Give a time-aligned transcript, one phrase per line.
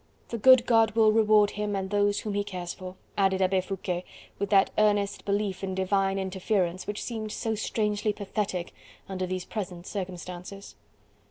[0.29, 4.03] "The good God will reward him and those whom he cares for," added Abbe Foucquet
[4.39, 8.73] with that earnest belief in divine interference which seemed so strangely pathetic
[9.07, 10.75] under these present circumstances.